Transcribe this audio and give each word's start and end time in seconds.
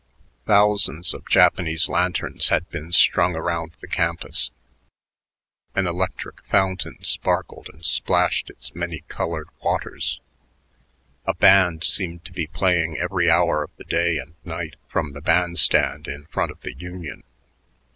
Thousands 0.47 1.13
of 1.13 1.27
Japanese 1.29 1.87
lanterns 1.87 2.47
had 2.47 2.67
been 2.71 2.91
strung 2.91 3.35
around 3.35 3.73
the 3.81 3.87
campus; 3.87 4.49
an 5.75 5.85
electric 5.85 6.43
fountain 6.45 6.97
sparkled 7.03 7.69
and 7.71 7.85
splashed 7.85 8.49
its 8.49 8.73
many 8.73 9.03
colored 9.07 9.49
waters; 9.63 10.19
a 11.27 11.35
band 11.35 11.83
seemed 11.83 12.25
to 12.25 12.33
be 12.33 12.47
playing 12.47 12.97
every 12.97 13.29
hour 13.29 13.61
of 13.61 13.69
the 13.77 13.83
day 13.83 14.17
and 14.17 14.33
night 14.43 14.75
from 14.87 15.13
the 15.13 15.21
band 15.21 15.59
stand 15.59 16.07
in 16.07 16.25
front 16.25 16.49
of 16.49 16.61
the 16.61 16.73
Union. 16.73 17.21